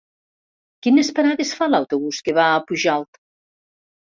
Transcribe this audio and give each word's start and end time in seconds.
Quines 0.87 1.11
parades 1.19 1.51
fa 1.59 1.67
l'autobús 1.73 2.23
que 2.29 2.35
va 2.41 2.49
a 2.55 2.65
Pujalt? 2.73 3.25